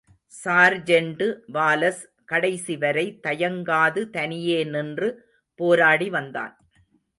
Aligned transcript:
Sergeant 0.33 1.27
Wallace 1.53 2.01
கடைசிவரை 2.31 3.05
தயங்காது 3.27 4.03
தனியே 4.09 4.59
நின்று 4.63 5.09
போராடி 5.59 6.09
வந்தான். 6.09 6.53